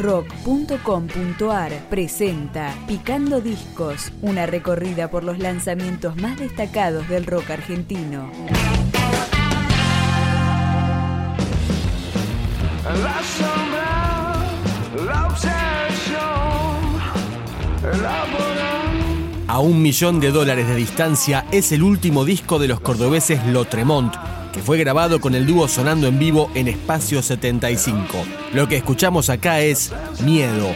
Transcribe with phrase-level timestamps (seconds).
[0.00, 8.30] rock.com.ar presenta Picando Discos, una recorrida por los lanzamientos más destacados del rock argentino.
[12.84, 14.46] La sombra,
[15.04, 16.20] la obsesión,
[17.82, 19.44] elaboran.
[19.48, 24.14] A un millón de dólares de distancia es el último disco de los cordobeses Lotremont,
[24.52, 28.24] que fue grabado con el dúo sonando en vivo en Espacio 75.
[28.52, 30.74] Lo que escuchamos acá es Miedo.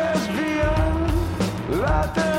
[0.00, 0.72] Nos desvía
[1.82, 2.29] la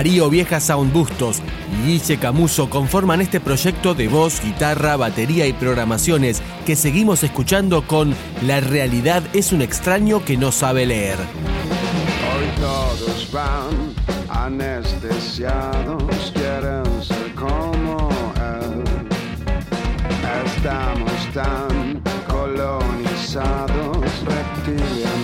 [0.00, 5.52] Darío Vieja Sound Bustos y Guille Camuso conforman este proyecto de voz, guitarra, batería y
[5.52, 11.18] programaciones que seguimos escuchando con La realidad es un extraño que no sabe leer.
[11.18, 13.92] Hoy todos van
[14.30, 18.82] anestesiados, quieren ser como él.
[20.46, 25.19] Estamos tan colonizados, reptiliano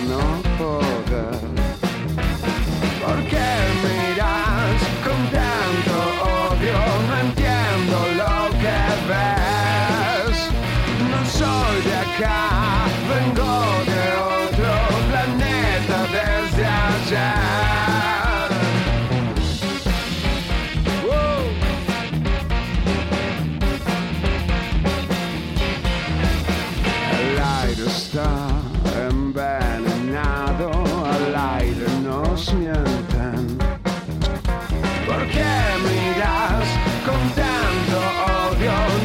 [38.67, 38.96] con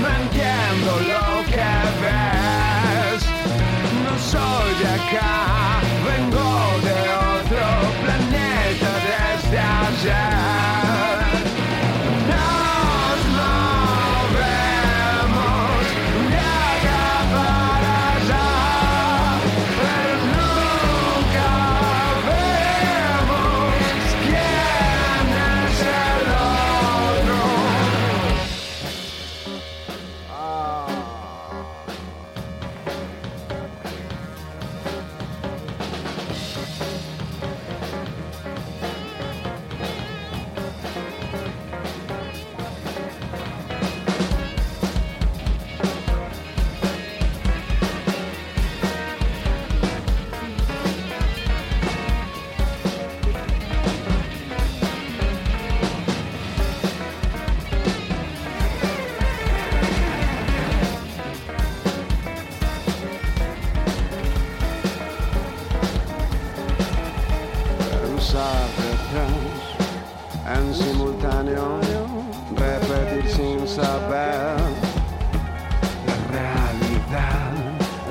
[74.43, 77.53] La realidad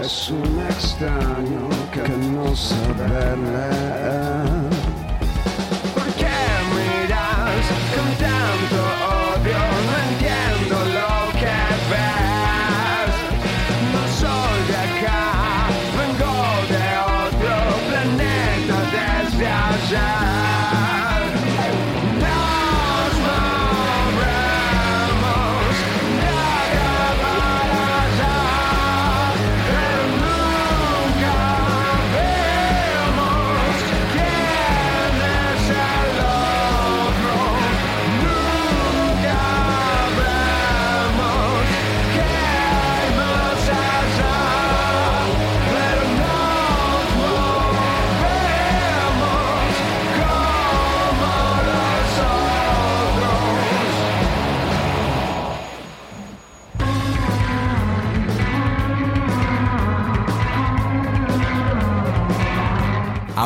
[0.02, 4.61] es un extraño que no sabe leer.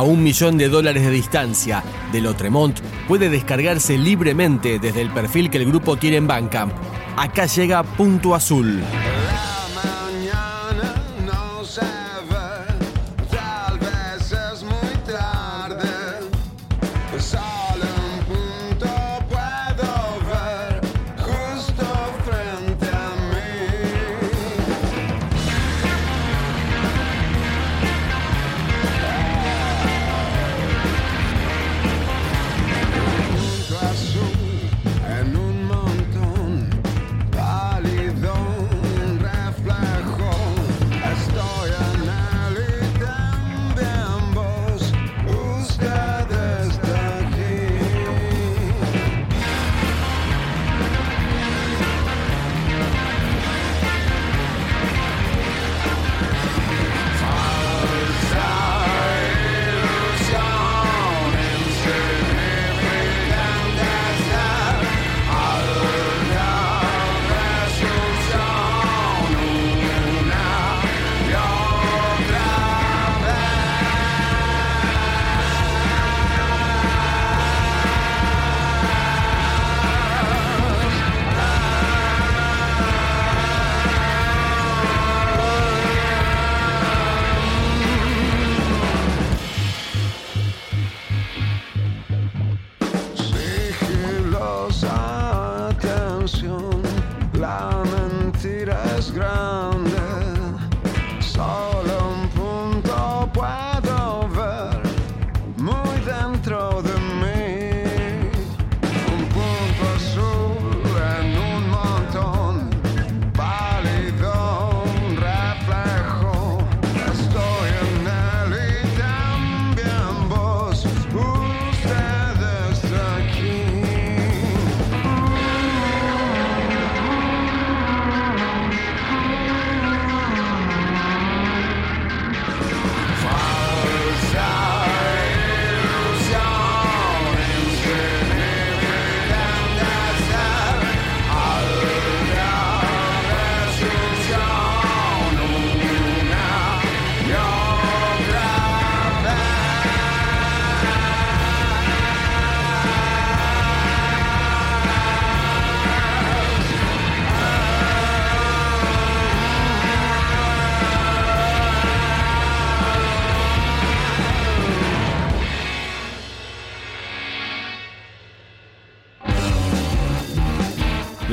[0.06, 5.58] un millón de dólares de distancia de Lotremont puede descargarse libremente desde el perfil que
[5.58, 6.74] el grupo tiene en Bandcamp.
[7.18, 8.82] Acá llega Punto Azul.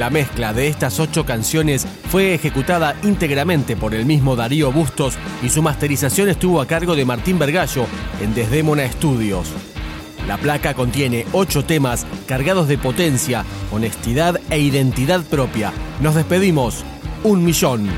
[0.03, 5.49] La mezcla de estas ocho canciones fue ejecutada íntegramente por el mismo Darío Bustos y
[5.49, 7.87] su masterización estuvo a cargo de Martín Vergallo
[8.21, 9.47] en Desdémona Studios.
[10.27, 15.73] La placa contiene ocho temas cargados de potencia, honestidad e identidad propia.
[16.01, 16.83] Nos despedimos.
[17.23, 17.89] Un millón.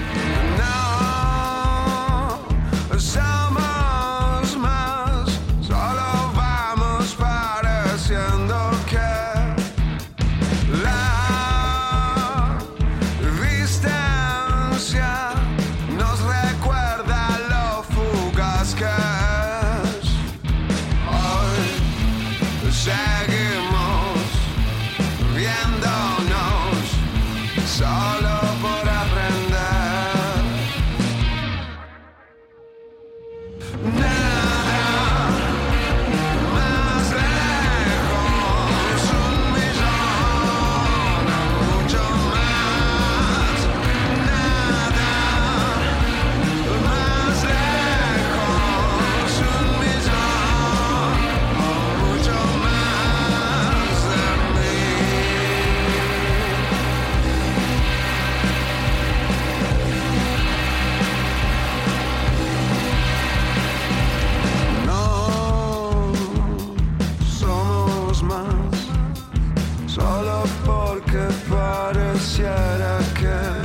[72.45, 73.65] shut I can.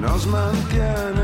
[0.00, 1.23] Nos mantiene.